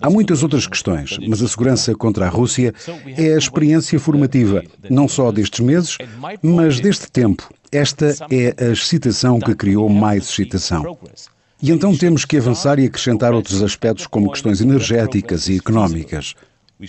Há 0.00 0.08
muitas 0.08 0.44
outras 0.44 0.68
questões, 0.68 1.18
mas 1.26 1.42
a 1.42 1.48
segurança 1.48 1.92
contra 1.96 2.26
a 2.26 2.28
Rússia 2.28 2.72
é 3.18 3.34
a 3.34 3.38
experiência 3.38 3.98
formativa, 3.98 4.62
não 4.88 5.08
só 5.08 5.32
destes 5.32 5.58
meses, 5.58 5.98
mas 6.40 6.78
deste 6.78 7.10
tempo. 7.10 7.52
Esta 7.72 8.14
é 8.30 8.54
a 8.64 8.70
excitação 8.70 9.40
que 9.40 9.56
criou 9.56 9.88
mais 9.88 10.28
excitação. 10.28 10.96
E 11.62 11.70
então 11.70 11.96
temos 11.96 12.24
que 12.24 12.38
avançar 12.38 12.80
e 12.80 12.86
acrescentar 12.86 13.32
outros 13.32 13.62
aspectos 13.62 14.08
como 14.08 14.32
questões 14.32 14.60
energéticas 14.60 15.48
e 15.48 15.58
económicas. 15.58 16.34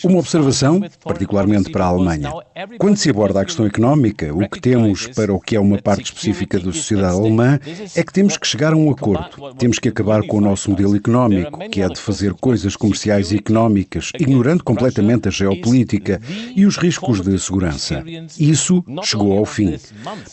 Uma 0.03 0.19
observação, 0.19 0.81
particularmente 1.03 1.69
para 1.71 1.85
a 1.85 1.87
Alemanha. 1.89 2.31
Quando 2.79 2.97
se 2.97 3.09
aborda 3.09 3.41
a 3.41 3.45
questão 3.45 3.65
económica, 3.65 4.33
o 4.33 4.47
que 4.49 4.59
temos 4.59 5.07
para 5.07 5.33
o 5.33 5.39
que 5.39 5.55
é 5.55 5.59
uma 5.59 5.77
parte 5.77 6.05
específica 6.05 6.59
da 6.59 6.71
sociedade 6.71 7.15
alemã 7.15 7.59
é 7.95 8.03
que 8.03 8.13
temos 8.13 8.37
que 8.37 8.47
chegar 8.47 8.73
a 8.73 8.75
um 8.75 8.89
acordo. 8.89 9.53
Temos 9.55 9.79
que 9.79 9.89
acabar 9.89 10.23
com 10.23 10.37
o 10.37 10.41
nosso 10.41 10.71
modelo 10.71 10.95
económico, 10.95 11.69
que 11.69 11.81
é 11.81 11.87
de 11.87 11.99
fazer 11.99 12.33
coisas 12.33 12.75
comerciais 12.75 13.31
e 13.31 13.37
económicas, 13.37 14.11
ignorando 14.19 14.63
completamente 14.63 15.27
a 15.27 15.31
geopolítica 15.31 16.19
e 16.55 16.65
os 16.65 16.77
riscos 16.77 17.21
de 17.21 17.37
segurança. 17.37 18.03
Isso 18.39 18.83
chegou 19.03 19.37
ao 19.37 19.45
fim. 19.45 19.77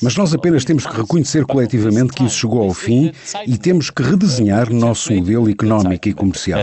Mas 0.00 0.16
nós 0.16 0.32
apenas 0.32 0.64
temos 0.64 0.86
que 0.86 0.96
reconhecer 0.96 1.44
coletivamente 1.44 2.12
que 2.12 2.24
isso 2.24 2.36
chegou 2.36 2.62
ao 2.62 2.72
fim 2.72 3.12
e 3.46 3.58
temos 3.58 3.90
que 3.90 4.02
redesenhar 4.02 4.72
nosso 4.72 5.12
modelo 5.12 5.50
económico 5.50 6.08
e 6.08 6.14
comercial. 6.14 6.60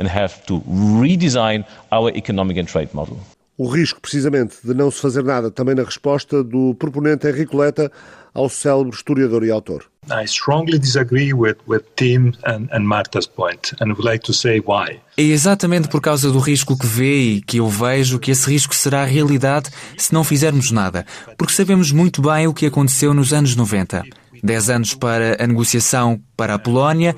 Uh, 0.00 1.96
uh, 3.02 3.16
o 3.58 3.68
risco, 3.68 4.00
precisamente, 4.00 4.56
de 4.64 4.72
não 4.72 4.90
se 4.90 5.00
fazer 5.00 5.22
nada, 5.22 5.50
também 5.50 5.74
na 5.74 5.82
resposta 5.82 6.42
do 6.42 6.74
proponente 6.74 7.28
Henrique 7.28 7.54
Leta 7.54 7.92
ao 8.32 8.48
célebre 8.48 8.94
historiador 8.94 9.44
e 9.44 9.50
autor. 9.50 9.84
I 10.10 10.24
strongly 10.24 10.78
disagree 10.78 11.34
with, 11.34 11.56
with 11.68 11.82
Tim 11.94 12.32
and, 12.46 12.68
and 12.72 12.80
Marta's 12.80 13.26
point, 13.26 13.74
and 13.80 13.92
would 13.92 14.02
like 14.02 14.24
to 14.24 14.32
say 14.32 14.60
why. 14.60 15.00
É 15.16 15.22
exatamente 15.22 15.88
por 15.88 16.00
causa 16.00 16.30
do 16.30 16.38
risco 16.38 16.76
que 16.76 16.86
vê 16.86 17.20
e 17.20 17.42
que 17.42 17.58
eu 17.58 17.68
vejo 17.68 18.18
que 18.18 18.30
esse 18.30 18.48
risco 18.48 18.74
será 18.74 19.04
realidade 19.04 19.68
se 19.98 20.14
não 20.14 20.24
fizermos 20.24 20.70
nada, 20.70 21.04
porque 21.36 21.52
sabemos 21.52 21.92
muito 21.92 22.22
bem 22.22 22.46
o 22.46 22.54
que 22.54 22.64
aconteceu 22.64 23.12
nos 23.12 23.32
anos 23.32 23.54
90. 23.54 24.02
10 24.42 24.70
anos 24.70 24.94
para 24.94 25.36
a 25.42 25.46
negociação 25.46 26.18
para 26.34 26.54
a 26.54 26.58
Polónia, 26.58 27.14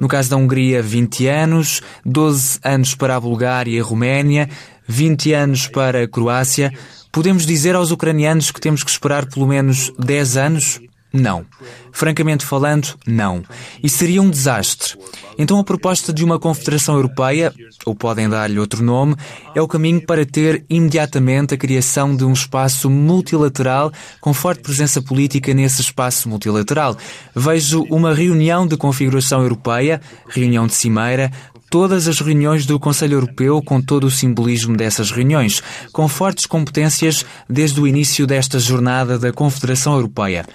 no 0.00 0.08
caso 0.08 0.30
da 0.30 0.36
Hungria, 0.36 0.82
20 0.82 1.26
anos, 1.28 1.82
12 2.04 2.58
anos 2.62 2.94
para 2.94 3.16
a 3.16 3.20
Bulgária 3.20 3.76
e 3.76 3.80
a 3.80 3.84
Roménia, 3.84 4.48
20 4.86 5.32
anos 5.32 5.66
para 5.66 6.02
a 6.02 6.08
Croácia. 6.08 6.72
Podemos 7.10 7.46
dizer 7.46 7.74
aos 7.74 7.90
ucranianos 7.90 8.50
que 8.50 8.60
temos 8.60 8.84
que 8.84 8.90
esperar 8.90 9.26
pelo 9.26 9.46
menos 9.46 9.92
10 9.98 10.36
anos? 10.36 10.80
Não. 11.12 11.46
Francamente 11.92 12.44
falando, 12.44 12.94
não. 13.06 13.42
E 13.82 13.88
seria 13.88 14.20
um 14.20 14.28
desastre. 14.28 14.98
Então 15.38 15.58
a 15.58 15.64
proposta 15.64 16.12
de 16.12 16.24
uma 16.24 16.38
Confederação 16.38 16.94
Europeia, 16.94 17.52
ou 17.84 17.94
podem 17.94 18.28
dar-lhe 18.28 18.58
outro 18.58 18.82
nome, 18.82 19.16
é 19.54 19.60
o 19.60 19.68
caminho 19.68 20.04
para 20.04 20.26
ter 20.26 20.64
imediatamente 20.68 21.54
a 21.54 21.56
criação 21.56 22.14
de 22.14 22.24
um 22.24 22.32
espaço 22.32 22.90
multilateral 22.90 23.92
com 24.20 24.34
forte 24.34 24.62
presença 24.62 25.00
política 25.00 25.54
nesse 25.54 25.80
espaço 25.80 26.28
multilateral. 26.28 26.96
Vejo 27.34 27.84
uma 27.90 28.14
reunião 28.14 28.66
de 28.66 28.76
configuração 28.76 29.42
europeia, 29.42 30.00
reunião 30.28 30.66
de 30.66 30.74
cimeira, 30.74 31.30
todas 31.70 32.08
as 32.08 32.20
reuniões 32.20 32.66
do 32.66 32.78
Conselho 32.78 33.14
Europeu 33.14 33.62
com 33.62 33.80
todo 33.80 34.04
o 34.04 34.10
simbolismo 34.10 34.76
dessas 34.76 35.10
reuniões, 35.10 35.62
com 35.92 36.08
fortes 36.08 36.46
competências 36.46 37.24
desde 37.48 37.80
o 37.80 37.86
início 37.86 38.26
desta 38.26 38.58
jornada 38.58 39.18
da 39.18 39.32
Confederação 39.32 39.94
Europeia. 39.94 40.46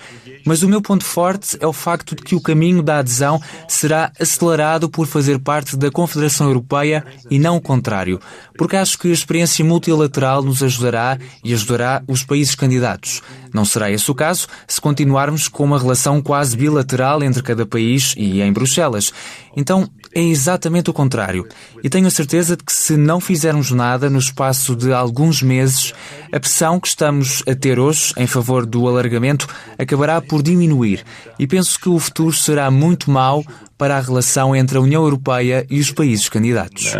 Mas 0.45 0.63
o 0.63 0.69
meu 0.69 0.81
ponto 0.81 1.03
forte 1.03 1.57
é 1.59 1.67
o 1.67 1.73
facto 1.73 2.15
de 2.15 2.23
que 2.23 2.35
o 2.35 2.41
caminho 2.41 2.81
da 2.81 2.99
adesão 2.99 3.39
será 3.67 4.11
acelerado 4.19 4.89
por 4.89 5.05
fazer 5.05 5.39
parte 5.39 5.77
da 5.77 5.91
Confederação 5.91 6.47
Europeia 6.47 7.05
e 7.29 7.37
não 7.37 7.57
o 7.57 7.61
contrário, 7.61 8.19
porque 8.57 8.75
acho 8.75 8.97
que 8.97 9.09
a 9.09 9.13
experiência 9.13 9.63
multilateral 9.63 10.41
nos 10.41 10.63
ajudará 10.63 11.17
e 11.43 11.53
ajudará 11.53 12.03
os 12.07 12.23
países 12.23 12.55
candidatos. 12.55 13.21
Não 13.53 13.65
será 13.65 13.91
esse 13.91 14.09
o 14.09 14.15
caso 14.15 14.47
se 14.67 14.79
continuarmos 14.79 15.47
com 15.47 15.63
uma 15.63 15.77
relação 15.77 16.21
quase 16.21 16.55
bilateral 16.55 17.21
entre 17.23 17.43
cada 17.43 17.65
país 17.65 18.13
e 18.17 18.41
em 18.41 18.51
Bruxelas. 18.51 19.13
Então, 19.55 19.89
é 20.13 20.21
exatamente 20.21 20.89
o 20.89 20.93
contrário. 20.93 21.47
E 21.83 21.89
tenho 21.89 22.07
a 22.07 22.11
certeza 22.11 22.57
de 22.57 22.63
que 22.63 22.73
se 22.73 22.97
não 22.97 23.19
fizermos 23.19 23.71
nada 23.71 24.09
no 24.09 24.19
espaço 24.19 24.75
de 24.75 24.91
alguns 24.91 25.41
meses, 25.41 25.93
a 26.31 26.39
pressão 26.39 26.79
que 26.79 26.87
estamos 26.87 27.43
a 27.47 27.53
ter 27.53 27.79
hoje 27.79 28.13
em 28.17 28.27
favor 28.27 28.65
do 28.65 28.87
alargamento 28.87 29.47
acabará 29.77 30.21
por 30.21 30.41
diminuir. 30.41 31.03
E 31.37 31.45
penso 31.45 31.79
que 31.79 31.89
o 31.89 31.99
futuro 31.99 32.33
será 32.33 32.71
muito 32.71 33.11
mau 33.11 33.43
para 33.81 33.97
a 33.97 33.99
relação 33.99 34.55
entre 34.55 34.77
a 34.77 34.81
União 34.81 35.01
Europeia 35.03 35.65
e 35.67 35.79
os 35.79 35.91
países 35.91 36.29
candidatos. 36.29 36.93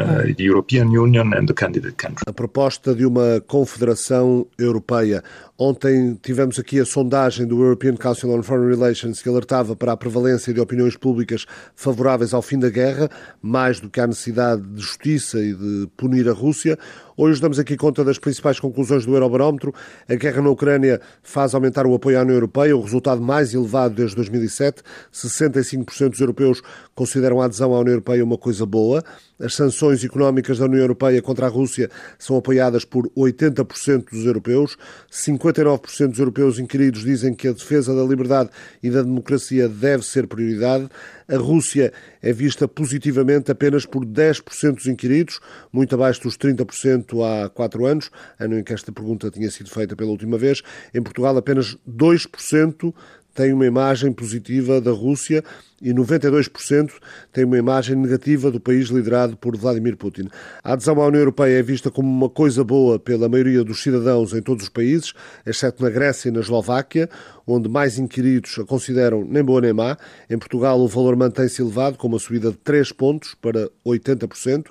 A 2.26 2.34
proposta 2.34 2.96
de 2.96 3.06
uma 3.06 3.40
confederação 3.46 4.48
europeia. 4.58 5.24
Ontem 5.60 6.18
tivemos 6.24 6.58
aqui 6.58 6.80
a 6.80 6.86
sondagem 6.86 7.46
do 7.46 7.62
European 7.62 7.96
Council 7.96 8.32
on 8.32 8.42
Foreign 8.42 8.76
Relations 8.76 9.22
que 9.22 9.30
alertava 9.30 9.76
para 9.76 9.92
a 9.92 9.98
prevalência 9.98 10.52
de 10.52 10.60
opiniões 10.60 10.98
públicas 10.98 11.46
favoráveis 11.76 12.34
ao 12.34 12.42
fim 12.42 12.58
da 12.58 12.72
guerra, 12.72 13.12
mais 13.40 13.80
do 13.80 13.88
que 13.88 14.02
à 14.02 14.08
necessidade 14.08 14.64
de 14.64 14.82
justiça 14.82 15.40
e 15.40 15.54
de 15.54 15.88
punir 15.96 16.28
a 16.28 16.34
Rússia. 16.34 16.80
Hoje 17.18 17.42
damos 17.42 17.60
aqui 17.60 17.76
conta 17.76 18.06
das 18.06 18.18
principais 18.18 18.60
conclusões 18.60 19.06
do 19.06 19.14
Eurobarómetro. 19.14 19.74
A 20.08 20.16
guerra 20.16 20.42
na 20.42 20.50
Ucrânia 20.50 21.02
faz 21.22 21.54
aumentar 21.54 21.86
o 21.86 21.94
apoio 21.94 22.18
à 22.18 22.22
União 22.22 22.36
Europeia, 22.36 22.76
o 22.76 22.82
resultado 22.82 23.22
mais 23.22 23.54
elevado 23.54 23.96
desde 23.96 24.16
2007. 24.16 24.82
65% 25.14 26.10
dos 26.10 26.22
europeus 26.22 26.62
consideram 26.96 27.42
a 27.42 27.46
adesão 27.46 27.74
à 27.74 27.80
União 27.80 27.94
Europeia 27.94 28.24
uma 28.24 28.38
coisa 28.38 28.66
boa. 28.66 29.04
As 29.38 29.56
sanções 29.56 30.04
económicas 30.06 30.60
da 30.60 30.66
União 30.66 30.82
Europeia 30.82 31.22
contra 31.22 31.48
a 31.48 31.50
Rússia 31.50 31.90
são 32.18 32.38
apoiadas 32.38 32.86
por 32.86 33.10
80% 33.10 34.12
dos 34.12 34.26
europeus. 34.26 34.78
59% 35.12 36.10
dos 36.10 36.20
europeus 36.20 36.60
inquiridos 36.60 37.02
dizem 37.02 37.34
que 37.34 37.48
a 37.48 37.52
defesa 37.52 37.94
da 37.94 38.04
liberdade 38.04 38.52
e 38.82 38.90
da 38.90 39.02
democracia 39.02 39.68
deve 39.68 40.06
ser 40.06 40.28
prioridade. 40.28 40.88
A 41.32 41.38
Rússia 41.38 41.94
é 42.22 42.34
vista 42.34 42.68
positivamente 42.68 43.50
apenas 43.50 43.86
por 43.86 44.06
10% 44.06 44.76
dos 44.76 44.88
inquiridos, 44.88 45.40
muito 45.72 45.96
abaixo 45.96 46.24
dos 46.24 46.38
30% 46.38 47.24
há 47.24 47.50
quatro 47.50 47.86
anos, 47.86 48.12
ano 48.38 48.60
em 48.60 48.64
que 48.64 48.74
esta 48.74 48.92
pergunta 48.92 49.32
tinha 49.32 49.50
sido 49.50 49.70
feita 49.70 49.96
pela 49.96 50.12
última 50.12 50.38
vez. 50.38 50.62
Em 50.94 51.02
Portugal, 51.02 51.38
apenas 51.38 51.78
2% 51.90 52.94
tem 53.34 53.54
uma 53.54 53.66
imagem 53.66 54.12
positiva 54.12 54.82
da 54.82 54.92
Rússia 54.92 55.44
e 55.82 55.92
92% 55.94 56.92
tem 57.34 57.44
uma 57.44 57.58
imagem 57.58 57.96
negativa 57.96 58.52
do 58.52 58.60
país 58.60 58.90
liderado 58.90 59.36
por 59.36 59.58
Vladimir 59.58 59.98
Putin. 59.98 60.28
A 60.64 60.74
adesão 60.74 61.02
à 61.02 61.08
União 61.08 61.22
Europeia 61.22 61.58
é 61.58 61.64
vista 61.64 61.90
como 61.90 62.08
uma 62.08 62.30
coisa 62.30 62.64
boa 62.64 63.00
pela 63.00 63.28
maioria 63.28 63.64
dos 63.64 63.82
cidadãos 63.82 64.34
em 64.34 64.42
todos 64.42 64.64
os 64.64 64.70
países, 64.70 65.14
exceto 65.46 65.82
na 65.82 65.90
Grécia 65.90 66.30
e 66.30 66.32
na 66.32 66.42
Eslováquia, 66.42 67.10
onde 67.48 67.68
mais 67.68 67.98
inquiridos 67.98 68.60
a 68.60 68.64
consideram 68.64 69.26
nem 69.26 69.44
boa 69.44 69.62
nem 69.62 69.74
má. 69.74 69.98
Em 70.30 70.38
Portugal, 70.38 70.80
o 70.80 70.88
valor 70.88 71.16
mantém-se 71.16 71.62
elevado, 71.62 71.98
com 71.98 72.08
uma 72.08 72.20
subida 72.20 72.52
de 72.52 72.58
3 72.58 72.92
pontos 72.92 73.36
para 73.42 73.68
80%. 73.86 74.66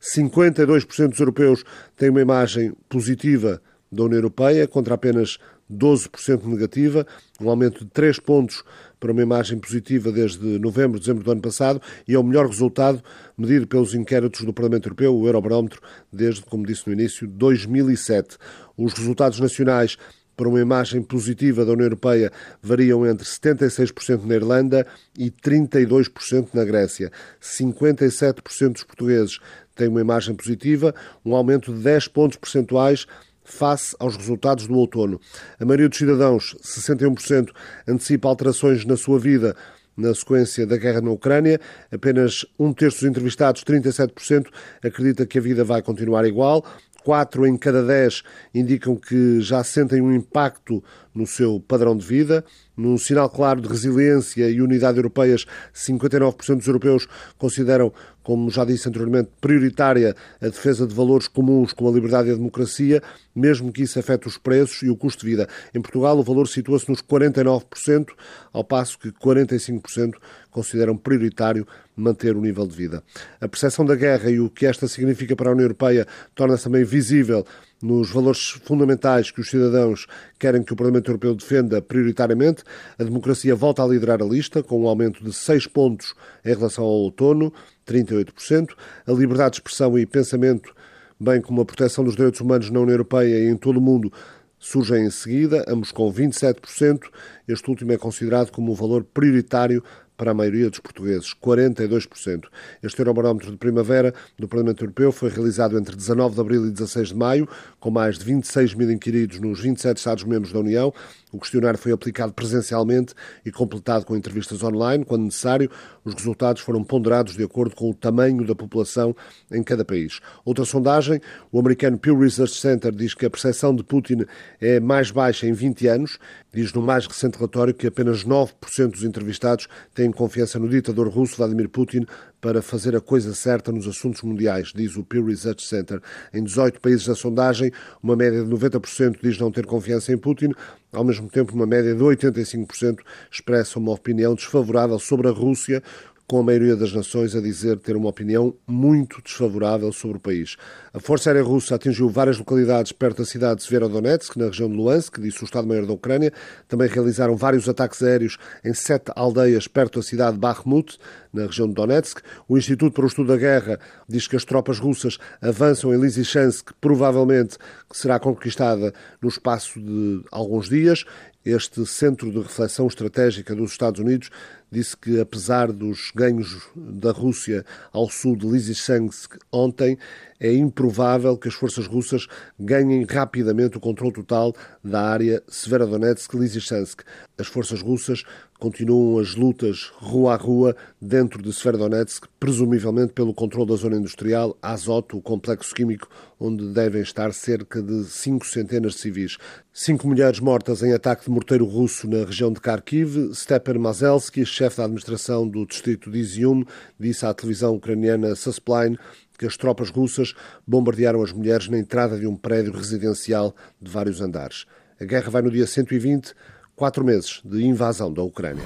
52% 0.00 1.08
dos 1.08 1.20
europeus 1.20 1.64
têm 1.96 2.10
uma 2.10 2.20
imagem 2.20 2.72
positiva 2.88 3.60
da 3.90 4.04
União 4.04 4.18
Europeia, 4.18 4.66
contra 4.66 4.94
apenas 4.94 5.38
12% 5.72 6.44
negativa, 6.44 7.06
um 7.40 7.50
aumento 7.50 7.84
de 7.84 7.90
3 7.90 8.18
pontos 8.20 8.62
para 8.98 9.12
uma 9.12 9.22
imagem 9.22 9.58
positiva 9.58 10.10
desde 10.10 10.58
novembro, 10.58 10.98
dezembro 10.98 11.22
do 11.22 11.30
ano 11.30 11.40
passado 11.40 11.80
e 12.06 12.14
é 12.14 12.18
o 12.18 12.22
melhor 12.22 12.46
resultado 12.46 13.02
medido 13.36 13.66
pelos 13.66 13.94
inquéritos 13.94 14.42
do 14.42 14.52
Parlamento 14.52 14.86
Europeu, 14.86 15.14
o 15.14 15.26
Eurobarómetro, 15.26 15.80
desde, 16.12 16.42
como 16.42 16.66
disse 16.66 16.86
no 16.86 16.92
início, 16.92 17.26
2007. 17.26 18.36
Os 18.76 18.92
resultados 18.94 19.40
nacionais 19.40 19.96
para 20.36 20.48
uma 20.48 20.60
imagem 20.60 21.02
positiva 21.02 21.64
da 21.64 21.72
União 21.72 21.86
Europeia 21.86 22.30
variam 22.62 23.06
entre 23.06 23.26
76% 23.26 24.24
na 24.24 24.34
Irlanda 24.34 24.86
e 25.18 25.30
32% 25.30 26.48
na 26.52 26.64
Grécia. 26.64 27.10
57% 27.40 28.72
dos 28.72 28.84
portugueses 28.84 29.38
têm 29.74 29.88
uma 29.88 30.00
imagem 30.00 30.34
positiva, 30.34 30.94
um 31.24 31.34
aumento 31.34 31.72
de 31.72 31.82
10 31.82 32.08
pontos 32.08 32.36
percentuais 32.36 33.06
face 33.46 33.96
aos 33.98 34.16
resultados 34.16 34.66
do 34.66 34.74
outono. 34.74 35.20
A 35.58 35.64
maioria 35.64 35.88
dos 35.88 35.98
cidadãos, 35.98 36.56
61%, 36.62 37.50
antecipa 37.88 38.28
alterações 38.28 38.84
na 38.84 38.96
sua 38.96 39.18
vida 39.18 39.56
na 39.96 40.14
sequência 40.14 40.66
da 40.66 40.76
guerra 40.76 41.00
na 41.00 41.10
Ucrânia. 41.10 41.58
Apenas 41.90 42.44
um 42.58 42.72
terço 42.72 43.00
dos 43.00 43.08
entrevistados, 43.08 43.64
37%, 43.64 44.48
acredita 44.84 45.24
que 45.24 45.38
a 45.38 45.40
vida 45.40 45.64
vai 45.64 45.80
continuar 45.80 46.26
igual. 46.26 46.64
Quatro 47.02 47.46
em 47.46 47.56
cada 47.56 47.82
dez 47.84 48.22
indicam 48.52 48.96
que 48.96 49.40
já 49.40 49.62
sentem 49.62 50.02
um 50.02 50.12
impacto 50.12 50.82
no 51.16 51.26
seu 51.26 51.58
padrão 51.58 51.96
de 51.96 52.04
vida. 52.04 52.44
Num 52.76 52.98
sinal 52.98 53.30
claro 53.30 53.62
de 53.62 53.68
resiliência 53.68 54.50
e 54.50 54.60
unidade 54.60 54.98
europeias, 54.98 55.46
59% 55.74 56.58
dos 56.58 56.66
europeus 56.66 57.08
consideram, 57.38 57.90
como 58.22 58.50
já 58.50 58.66
disse 58.66 58.86
anteriormente, 58.86 59.30
prioritária 59.40 60.14
a 60.42 60.44
defesa 60.44 60.86
de 60.86 60.94
valores 60.94 61.26
comuns 61.26 61.72
como 61.72 61.88
a 61.88 61.92
liberdade 61.92 62.28
e 62.28 62.32
a 62.32 62.34
democracia, 62.34 63.02
mesmo 63.34 63.72
que 63.72 63.82
isso 63.82 63.98
afete 63.98 64.28
os 64.28 64.36
preços 64.36 64.82
e 64.82 64.90
o 64.90 64.96
custo 64.96 65.24
de 65.24 65.30
vida. 65.30 65.48
Em 65.74 65.80
Portugal, 65.80 66.18
o 66.18 66.22
valor 66.22 66.46
situa-se 66.48 66.86
nos 66.90 67.00
49%, 67.00 68.08
ao 68.52 68.62
passo 68.62 68.98
que 68.98 69.10
45% 69.10 70.16
consideram 70.50 70.96
prioritário 70.98 71.66
manter 71.96 72.36
o 72.36 72.42
nível 72.42 72.66
de 72.66 72.76
vida. 72.76 73.02
A 73.40 73.48
percepção 73.48 73.86
da 73.86 73.94
guerra 73.94 74.30
e 74.30 74.38
o 74.38 74.50
que 74.50 74.66
esta 74.66 74.86
significa 74.86 75.34
para 75.34 75.48
a 75.48 75.52
União 75.52 75.64
Europeia 75.64 76.06
torna-se 76.34 76.64
também 76.64 76.84
visível 76.84 77.46
nos 77.82 78.10
valores 78.10 78.50
fundamentais 78.64 79.30
que 79.30 79.40
os 79.40 79.50
cidadãos 79.50 80.06
querem 80.38 80.62
que 80.62 80.72
o 80.72 80.76
Parlamento 80.76 81.10
Europeu 81.10 81.34
defenda 81.34 81.82
prioritariamente. 81.82 82.62
A 82.98 83.04
democracia 83.04 83.54
volta 83.54 83.82
a 83.82 83.86
liderar 83.86 84.22
a 84.22 84.24
lista, 84.24 84.62
com 84.62 84.82
um 84.82 84.88
aumento 84.88 85.22
de 85.22 85.32
6 85.32 85.66
pontos 85.66 86.14
em 86.44 86.54
relação 86.54 86.84
ao 86.84 86.90
outono, 86.90 87.52
38%. 87.86 88.70
A 89.06 89.12
liberdade 89.12 89.52
de 89.52 89.56
expressão 89.56 89.98
e 89.98 90.06
pensamento, 90.06 90.74
bem 91.20 91.40
como 91.40 91.60
a 91.60 91.64
proteção 91.64 92.04
dos 92.04 92.16
direitos 92.16 92.40
humanos 92.40 92.70
na 92.70 92.80
União 92.80 92.94
Europeia 92.94 93.38
e 93.38 93.48
em 93.48 93.56
todo 93.56 93.76
o 93.76 93.82
mundo, 93.82 94.12
surgem 94.58 95.04
em 95.06 95.10
seguida, 95.10 95.64
ambos 95.68 95.92
com 95.92 96.10
27%. 96.12 97.02
Este 97.46 97.68
último 97.70 97.92
é 97.92 97.98
considerado 97.98 98.50
como 98.50 98.72
um 98.72 98.74
valor 98.74 99.04
prioritário 99.04 99.82
para 100.16 100.30
a 100.30 100.34
maioria 100.34 100.70
dos 100.70 100.80
portugueses, 100.80 101.34
42%. 101.34 102.44
Este 102.82 102.98
Eurobarómetro 103.00 103.50
de 103.50 103.56
primavera 103.56 104.14
do 104.38 104.48
Parlamento 104.48 104.84
Europeu 104.84 105.12
foi 105.12 105.28
realizado 105.28 105.78
entre 105.78 105.94
19 105.94 106.34
de 106.34 106.40
abril 106.40 106.66
e 106.66 106.70
16 106.70 107.08
de 107.08 107.14
maio, 107.14 107.48
com 107.78 107.90
mais 107.90 108.18
de 108.18 108.24
26 108.24 108.74
mil 108.74 108.90
inquiridos 108.90 109.40
nos 109.40 109.60
27 109.60 109.98
Estados-membros 109.98 110.52
da 110.52 110.60
União. 110.60 110.92
O 111.32 111.38
questionário 111.38 111.78
foi 111.78 111.92
aplicado 111.92 112.32
presencialmente 112.32 113.12
e 113.44 113.50
completado 113.50 114.06
com 114.06 114.16
entrevistas 114.16 114.62
online, 114.62 115.04
quando 115.04 115.24
necessário. 115.24 115.70
Os 116.04 116.14
resultados 116.14 116.62
foram 116.62 116.82
ponderados 116.82 117.36
de 117.36 117.42
acordo 117.42 117.74
com 117.74 117.90
o 117.90 117.94
tamanho 117.94 118.46
da 118.46 118.54
população 118.54 119.14
em 119.50 119.62
cada 119.62 119.84
país. 119.84 120.20
Outra 120.44 120.64
sondagem, 120.64 121.20
o 121.50 121.58
americano 121.58 121.98
Pew 121.98 122.18
Research 122.18 122.54
Center 122.54 122.92
diz 122.92 123.12
que 123.12 123.26
a 123.26 123.30
percepção 123.30 123.74
de 123.74 123.82
Putin 123.82 124.24
é 124.60 124.80
mais 124.80 125.10
baixa 125.10 125.46
em 125.46 125.52
20 125.52 125.88
anos. 125.88 126.18
Diz 126.54 126.72
no 126.72 126.80
mais 126.80 127.06
recente 127.06 127.36
relatório 127.36 127.74
que 127.74 127.86
apenas 127.86 128.24
9% 128.24 128.92
dos 128.92 129.02
entrevistados 129.02 129.68
têm 129.94 130.05
confiança 130.12 130.58
no 130.58 130.68
ditador 130.68 131.08
russo 131.08 131.36
Vladimir 131.36 131.68
Putin 131.68 132.06
para 132.40 132.62
fazer 132.62 132.94
a 132.94 133.00
coisa 133.00 133.34
certa 133.34 133.72
nos 133.72 133.86
assuntos 133.86 134.22
mundiais, 134.22 134.72
diz 134.74 134.96
o 134.96 135.04
Pew 135.04 135.24
Research 135.24 135.66
Center. 135.66 136.00
Em 136.32 136.42
18 136.42 136.80
países 136.80 137.06
da 137.06 137.14
sondagem, 137.14 137.72
uma 138.02 138.16
média 138.16 138.42
de 138.44 138.50
90% 138.50 139.18
diz 139.22 139.38
não 139.38 139.50
ter 139.50 139.66
confiança 139.66 140.12
em 140.12 140.18
Putin, 140.18 140.52
ao 140.92 141.04
mesmo 141.04 141.28
tempo, 141.28 141.54
uma 141.54 141.66
média 141.66 141.94
de 141.94 142.02
85% 142.02 143.00
expressa 143.30 143.78
uma 143.78 143.92
opinião 143.92 144.34
desfavorável 144.34 144.98
sobre 144.98 145.28
a 145.28 145.30
Rússia, 145.30 145.82
com 146.26 146.40
a 146.40 146.42
maioria 146.42 146.74
das 146.74 146.92
nações 146.92 147.36
a 147.36 147.40
dizer 147.40 147.78
ter 147.78 147.94
uma 147.96 148.08
opinião 148.08 148.54
muito 148.66 149.22
desfavorável 149.22 149.92
sobre 149.92 150.16
o 150.16 150.20
país. 150.20 150.56
A 150.92 150.98
Força 150.98 151.30
Aérea 151.30 151.42
Russa 151.42 151.76
atingiu 151.76 152.08
várias 152.08 152.38
localidades 152.38 152.90
perto 152.90 153.18
da 153.18 153.24
cidade 153.24 153.60
de 153.60 153.66
Severodonetsk, 153.66 154.36
na 154.36 154.46
região 154.46 154.68
de 154.68 154.76
Luhansk, 154.76 155.20
disse 155.20 155.42
o 155.42 155.44
Estado-Maior 155.44 155.86
da 155.86 155.92
Ucrânia. 155.92 156.32
Também 156.66 156.88
realizaram 156.88 157.36
vários 157.36 157.68
ataques 157.68 158.02
aéreos 158.02 158.38
em 158.64 158.74
sete 158.74 159.12
aldeias 159.14 159.68
perto 159.68 160.00
da 160.00 160.02
cidade 160.02 160.32
de 160.32 160.40
Bakhmut, 160.40 160.98
na 161.32 161.46
região 161.46 161.68
de 161.68 161.74
Donetsk. 161.74 162.20
O 162.48 162.58
Instituto 162.58 162.94
para 162.94 163.04
o 163.04 163.08
Estudo 163.08 163.28
da 163.28 163.36
Guerra 163.36 163.78
diz 164.08 164.26
que 164.26 164.34
as 164.34 164.44
tropas 164.44 164.78
russas 164.78 165.18
avançam 165.40 165.94
em 165.94 166.00
Lysychansk, 166.00 166.72
provavelmente 166.80 167.58
que 167.88 167.96
será 167.96 168.18
conquistada 168.18 168.92
no 169.22 169.28
espaço 169.28 169.80
de 169.80 170.24
alguns 170.32 170.68
dias. 170.68 171.04
Este 171.44 171.86
centro 171.86 172.32
de 172.32 172.38
reflexão 172.38 172.88
estratégica 172.88 173.54
dos 173.54 173.70
Estados 173.70 174.00
Unidos 174.00 174.30
disse 174.70 174.96
que, 174.96 175.20
apesar 175.20 175.72
dos 175.72 176.10
ganhos 176.14 176.68
da 176.74 177.12
Rússia 177.12 177.64
ao 177.92 178.08
sul 178.10 178.36
de 178.36 178.46
Lysychansk 178.46 179.36
ontem, 179.50 179.98
é 180.38 180.52
improvável 180.52 181.36
que 181.36 181.48
as 181.48 181.54
forças 181.54 181.86
russas 181.86 182.26
ganhem 182.58 183.04
rapidamente 183.04 183.76
o 183.76 183.80
controle 183.80 184.12
total 184.12 184.54
da 184.84 185.00
área 185.02 185.42
Severodonetsk-Lysychansk. 185.48 187.02
As 187.38 187.46
forças 187.46 187.80
russas 187.80 188.22
continuam 188.58 189.18
as 189.18 189.34
lutas 189.34 189.90
rua 189.96 190.34
a 190.34 190.36
rua 190.36 190.76
dentro 191.00 191.42
de 191.42 191.52
Severodonetsk, 191.52 192.26
presumivelmente 192.40 193.12
pelo 193.12 193.34
controle 193.34 193.68
da 193.68 193.76
zona 193.76 193.96
industrial 193.96 194.56
Azoto, 194.62 195.18
o 195.18 195.22
complexo 195.22 195.74
químico 195.74 196.08
onde 196.38 196.66
devem 196.68 197.02
estar 197.02 197.32
cerca 197.32 197.82
de 197.82 198.04
cinco 198.04 198.46
centenas 198.46 198.92
de 198.94 199.00
civis. 199.00 199.38
Cinco 199.72 200.06
mulheres 200.06 200.40
mortas 200.40 200.82
em 200.82 200.92
ataque 200.92 201.24
de 201.24 201.30
morteiro 201.30 201.64
russo 201.64 202.08
na 202.08 202.24
região 202.24 202.52
de 202.52 202.60
Kharkiv. 202.60 203.34
Stepan 203.34 203.78
Mazelski, 203.78 204.44
chefe 204.56 204.78
da 204.78 204.84
administração 204.84 205.46
do 205.46 205.66
distrito 205.66 206.10
de 206.10 206.18
Izium, 206.18 206.64
disse 206.98 207.26
à 207.26 207.34
televisão 207.34 207.74
ucraniana 207.74 208.34
Suspline 208.34 208.98
que 209.38 209.46
as 209.46 209.56
tropas 209.56 209.90
russas 209.90 210.34
bombardearam 210.66 211.22
as 211.22 211.32
mulheres 211.32 211.68
na 211.68 211.78
entrada 211.78 212.18
de 212.18 212.26
um 212.26 212.34
prédio 212.34 212.72
residencial 212.72 213.54
de 213.80 213.90
vários 213.90 214.20
andares. 214.20 214.64
A 214.98 215.04
guerra 215.04 215.30
vai 215.30 215.42
no 215.42 215.50
dia 215.50 215.66
120, 215.66 216.32
quatro 216.74 217.04
meses 217.04 217.42
de 217.44 217.64
invasão 217.64 218.12
da 218.12 218.22
Ucrânia. 218.22 218.64